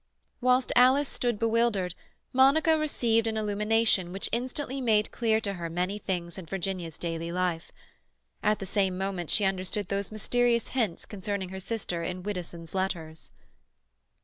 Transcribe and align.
Whilst 0.41 0.71
Alice 0.75 1.07
stood 1.07 1.37
bewildered, 1.37 1.93
Monica 2.33 2.75
received 2.75 3.27
an 3.27 3.37
illumination 3.37 4.11
which 4.11 4.29
instantly 4.31 4.81
made 4.81 5.11
clear 5.11 5.39
to 5.41 5.53
her 5.53 5.69
many 5.69 5.99
things 5.99 6.39
in 6.39 6.47
Virginia's 6.47 6.97
daily 6.97 7.31
life. 7.31 7.71
At 8.41 8.57
the 8.57 8.65
same 8.65 8.97
moment 8.97 9.29
she 9.29 9.45
understood 9.45 9.89
those 9.89 10.11
mysterious 10.11 10.69
hints 10.69 11.05
concerning 11.05 11.49
her 11.49 11.59
sister 11.59 12.01
in 12.01 12.23
Widdowson's 12.23 12.73
letters. 12.73 13.29